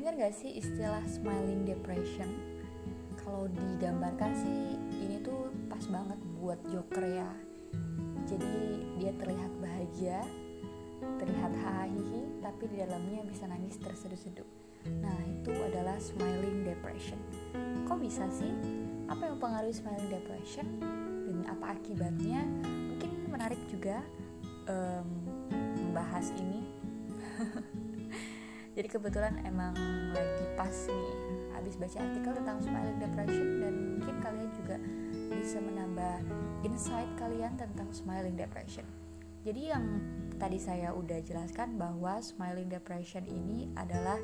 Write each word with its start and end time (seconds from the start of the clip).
dengar 0.00 0.16
gak 0.16 0.32
sih 0.32 0.56
istilah 0.56 1.04
smiling 1.04 1.68
depression? 1.68 2.32
Kalau 3.20 3.52
digambarkan 3.52 4.32
sih 4.32 4.80
ini 4.96 5.20
tuh 5.20 5.52
pas 5.68 5.84
banget 5.92 6.16
buat 6.40 6.56
Joker 6.72 7.04
ya. 7.04 7.28
Jadi 8.24 8.80
dia 8.96 9.12
terlihat 9.20 9.52
bahagia, 9.60 10.24
terlihat 11.20 11.52
hahihi, 11.52 12.32
tapi 12.40 12.72
di 12.72 12.80
dalamnya 12.80 13.28
bisa 13.28 13.44
nangis 13.44 13.76
terseduh-seduh. 13.76 14.48
Nah 15.04 15.20
itu 15.28 15.52
adalah 15.52 16.00
smiling 16.00 16.64
depression. 16.64 17.20
Kok 17.84 18.00
bisa 18.00 18.24
sih? 18.32 18.56
Apa 19.04 19.28
yang 19.28 19.36
mempengaruhi 19.36 19.76
smiling 19.76 20.08
depression? 20.08 20.64
Dan 21.28 21.44
apa 21.44 21.76
akibatnya? 21.76 22.40
Mungkin 22.64 23.28
menarik 23.28 23.60
juga 23.68 24.00
um, 24.64 25.08
membahas 25.76 26.32
ini. 26.40 26.64
Jadi 28.80 28.96
kebetulan 28.96 29.36
emang 29.44 29.76
lagi 30.16 30.46
pas 30.56 30.72
nih 30.72 31.12
habis 31.52 31.76
baca 31.76 32.00
artikel 32.00 32.32
tentang 32.32 32.64
smiling 32.64 32.96
depression 32.96 33.48
dan 33.60 33.74
mungkin 33.76 34.16
kalian 34.24 34.50
juga 34.56 34.76
bisa 35.36 35.60
menambah 35.60 36.16
insight 36.64 37.12
kalian 37.20 37.60
tentang 37.60 37.92
smiling 37.92 38.40
depression. 38.40 38.88
Jadi 39.44 39.68
yang 39.68 39.84
tadi 40.40 40.56
saya 40.56 40.96
udah 40.96 41.20
jelaskan 41.20 41.76
bahwa 41.76 42.24
smiling 42.24 42.72
depression 42.72 43.28
ini 43.28 43.68
adalah 43.76 44.16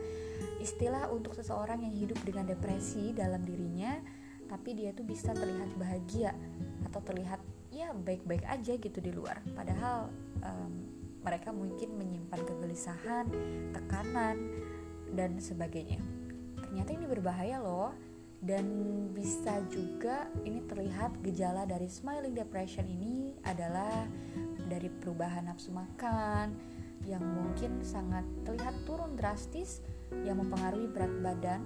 istilah 0.57 1.13
untuk 1.13 1.37
seseorang 1.37 1.85
yang 1.85 1.93
hidup 1.93 2.17
dengan 2.25 2.49
depresi 2.49 3.13
dalam 3.13 3.45
dirinya 3.45 4.01
tapi 4.49 4.73
dia 4.73 4.97
tuh 4.97 5.05
bisa 5.05 5.37
terlihat 5.37 5.69
bahagia 5.77 6.33
atau 6.89 7.05
terlihat 7.05 7.45
ya 7.77 7.93
baik-baik 7.93 8.49
aja 8.49 8.73
gitu 8.81 9.05
di 9.05 9.13
luar 9.13 9.37
padahal 9.53 10.09
um, 10.41 10.96
mereka 11.27 11.51
mungkin 11.51 11.99
menyimpan 11.99 12.41
kegelisahan, 12.47 13.27
tekanan 13.75 14.39
dan 15.11 15.43
sebagainya. 15.43 15.99
Ternyata 16.63 16.91
ini 16.95 17.07
berbahaya 17.11 17.59
loh. 17.59 17.91
Dan 18.37 18.69
bisa 19.17 19.65
juga 19.73 20.29
ini 20.45 20.61
terlihat 20.69 21.19
gejala 21.25 21.65
dari 21.67 21.89
smiling 21.89 22.37
depression 22.37 22.85
ini 22.85 23.33
adalah 23.43 24.07
dari 24.71 24.93
perubahan 24.93 25.49
nafsu 25.51 25.73
makan 25.73 26.53
yang 27.09 27.25
mungkin 27.25 27.81
sangat 27.81 28.23
terlihat 28.45 28.77
turun 28.85 29.17
drastis 29.17 29.81
yang 30.23 30.39
mempengaruhi 30.39 30.87
berat 30.93 31.11
badan. 31.25 31.65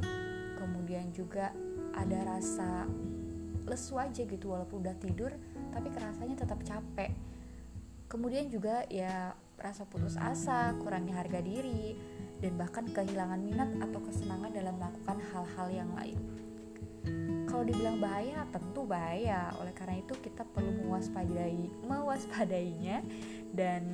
Kemudian 0.56 1.10
juga 1.10 1.50
ada 1.92 2.38
rasa 2.38 2.86
lesu 3.66 3.98
aja 3.98 4.22
gitu 4.24 4.54
walaupun 4.54 4.80
udah 4.80 4.96
tidur 5.02 5.34
tapi 5.74 5.90
kerasanya 5.90 6.38
tetap 6.38 6.62
capek. 6.62 7.12
Kemudian 8.06 8.46
juga 8.46 8.86
ya 8.88 9.34
rasa 9.60 9.84
putus 9.84 10.16
asa 10.16 10.72
kurangnya 10.80 11.20
harga 11.20 11.44
diri 11.44 11.94
dan 12.40 12.56
bahkan 12.56 12.88
kehilangan 12.88 13.40
minat 13.44 13.70
atau 13.84 14.00
kesenangan 14.00 14.50
dalam 14.50 14.74
melakukan 14.80 15.18
hal-hal 15.30 15.68
yang 15.68 15.90
lain. 15.92 16.18
Kalau 17.48 17.64
dibilang 17.64 18.00
bahaya 18.00 18.44
tentu 18.48 18.84
bahaya. 18.88 19.52
Oleh 19.60 19.72
karena 19.76 20.00
itu 20.00 20.16
kita 20.20 20.44
perlu 20.48 20.70
mewaspadai 20.84 21.68
mewaspadainya 21.84 23.04
dan 23.52 23.84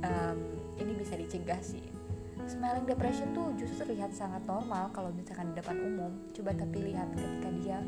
um, 0.00 0.38
ini 0.80 0.92
bisa 0.96 1.16
dicegah 1.16 1.60
sih. 1.60 1.84
Smiling 2.46 2.86
depression 2.86 3.34
tuh 3.34 3.50
justru 3.58 3.84
terlihat 3.84 4.14
sangat 4.14 4.44
normal 4.46 4.88
kalau 4.94 5.10
misalkan 5.12 5.52
di 5.52 5.60
depan 5.60 5.76
umum. 5.76 6.12
Coba 6.32 6.54
tapi 6.54 6.92
lihat 6.92 7.10
ketika 7.12 7.48
dia 7.60 7.78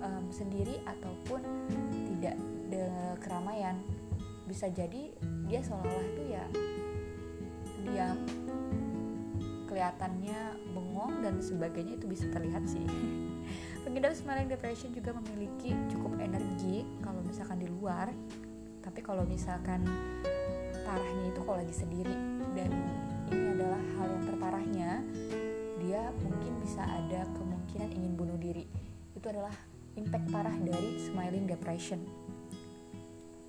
um, 0.00 0.24
sendiri 0.30 0.80
ataupun 0.86 1.40
tidak 1.92 2.36
de 2.70 2.84
keramaian 3.20 3.76
bisa 4.44 4.68
jadi 4.68 5.12
dia 5.48 5.60
seolah-olah 5.64 6.06
itu 6.12 6.22
ya 6.28 6.44
diam 7.84 8.18
kelihatannya 9.68 10.40
bengong 10.70 11.24
dan 11.26 11.42
sebagainya 11.42 11.98
itu 11.98 12.06
bisa 12.06 12.30
terlihat 12.30 12.62
sih. 12.68 12.84
Pengidap 13.84 14.14
smiling 14.14 14.48
depression 14.48 14.94
juga 14.94 15.12
memiliki 15.18 15.74
cukup 15.90 16.16
energi 16.22 16.86
kalau 17.02 17.20
misalkan 17.26 17.58
di 17.60 17.68
luar. 17.68 18.08
Tapi 18.80 19.00
kalau 19.02 19.26
misalkan 19.26 19.82
parahnya 20.84 21.26
itu 21.32 21.40
kalau 21.42 21.58
lagi 21.58 21.74
sendiri 21.74 22.14
dan 22.54 22.70
ini 23.32 23.46
adalah 23.56 23.82
hal 23.98 24.06
yang 24.12 24.24
terparahnya 24.28 24.90
dia 25.80 26.02
mungkin 26.20 26.52
bisa 26.62 26.84
ada 26.84 27.26
kemungkinan 27.34 27.88
ingin 27.92 28.12
bunuh 28.14 28.38
diri. 28.38 28.68
Itu 29.16 29.26
adalah 29.26 29.52
impact 29.98 30.26
parah 30.30 30.54
dari 30.62 31.02
smiling 31.02 31.50
depression 31.50 32.02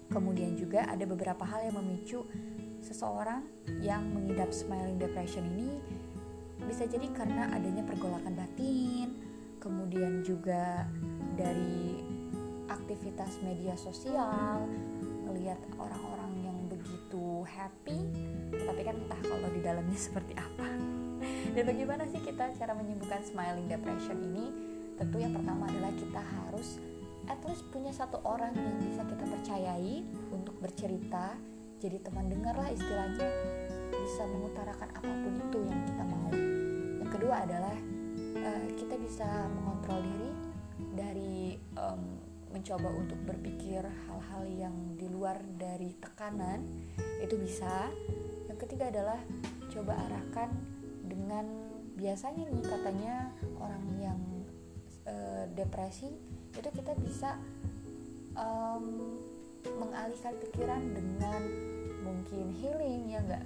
kemudian 0.09 0.53
juga 0.57 0.85
ada 0.85 1.03
beberapa 1.07 1.43
hal 1.45 1.69
yang 1.69 1.75
memicu 1.81 2.25
seseorang 2.81 3.41
yang 3.81 4.05
mengidap 4.13 4.53
smiling 4.53 5.01
depression 5.01 5.45
ini. 5.57 5.81
Bisa 6.65 6.85
jadi 6.85 7.09
karena 7.13 7.51
adanya 7.53 7.85
pergolakan 7.85 8.33
batin 8.37 9.25
kemudian 9.65 10.21
juga 10.21 10.85
dari 11.33 11.97
aktivitas 12.69 13.41
media 13.41 13.73
sosial 13.73 14.69
melihat 15.25 15.57
orang-orang 15.81 16.45
yang 16.45 16.57
begitu 16.69 17.41
happy. 17.49 17.97
Tapi 18.53 18.81
kan 18.85 18.95
entah 19.01 19.21
kalau 19.25 19.49
di 19.49 19.61
dalamnya 19.65 19.97
seperti 20.07 20.37
apa. 20.37 20.69
Dan 21.55 21.63
bagaimana 21.65 22.05
sih 22.05 22.21
kita 22.21 22.53
cara 22.53 22.77
menyembuhkan 22.77 23.25
smiling 23.25 23.65
depression 23.65 24.21
ini? 24.21 24.45
Tentu 24.95 25.17
yang 25.19 25.33
pertama 25.33 25.65
adalah 25.67 25.91
kita 25.97 26.21
least 27.45 27.65
punya 27.69 27.93
satu 27.93 28.21
orang 28.25 28.53
yang 28.57 28.75
bisa 28.81 29.01
kita 29.05 29.25
percayai 29.25 30.01
untuk 30.33 30.57
bercerita 30.59 31.37
jadi 31.79 32.01
teman 32.01 32.31
dengar 32.31 32.55
lah 32.55 32.71
istilahnya 32.71 33.27
bisa 33.93 34.23
mengutarakan 34.25 34.89
apa 34.95 35.11
pun 35.21 35.33
itu 35.37 35.59
yang 35.69 35.81
kita 35.85 36.03
mau. 36.07 36.29
Yang 37.03 37.09
kedua 37.13 37.35
adalah 37.43 37.75
uh, 38.41 38.67
kita 38.73 38.95
bisa 38.97 39.27
mengontrol 39.53 39.99
diri 40.01 40.31
dari 40.95 41.35
um, 41.75 42.03
mencoba 42.49 42.89
untuk 42.95 43.19
berpikir 43.27 43.83
hal-hal 43.83 44.43
yang 44.47 44.75
di 44.95 45.11
luar 45.11 45.37
dari 45.59 45.93
tekanan 45.99 46.63
itu 47.21 47.35
bisa. 47.37 47.91
Yang 48.47 48.57
ketiga 48.65 48.89
adalah 48.89 49.19
coba 49.69 49.93
arahkan 50.07 50.49
dengan 51.05 51.45
biasanya 51.99 52.47
nih 52.49 52.63
katanya 52.63 53.15
orang 53.59 53.85
yang 53.99 54.19
uh, 55.05 55.45
depresi 55.53 56.09
itu 56.55 56.69
kita 56.71 56.93
bisa 57.01 57.37
um, 58.37 59.17
mengalihkan 59.65 60.33
pikiran 60.39 60.81
dengan 60.93 61.41
mungkin 62.05 62.53
healing 62.61 63.09
ya 63.09 63.19
enggak 63.25 63.43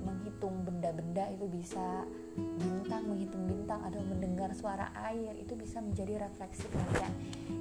menghitung 0.00 0.64
benda-benda 0.64 1.28
itu 1.34 1.44
bisa 1.50 2.06
bintang 2.38 3.04
menghitung 3.04 3.44
bintang 3.44 3.84
atau 3.84 4.00
mendengar 4.00 4.48
suara 4.56 4.88
air 5.10 5.36
itu 5.36 5.52
bisa 5.58 5.82
menjadi 5.82 6.24
refleksi 6.24 6.64
kalian 6.72 7.12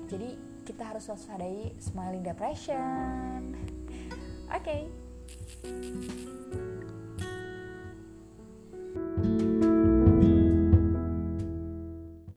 jadi 0.08 0.30
kita 0.70 0.86
harus 0.86 1.10
waspadai 1.10 1.74
smiling 1.82 2.22
depression. 2.22 3.58
Oke. 4.54 4.86
okay. 5.66 6.49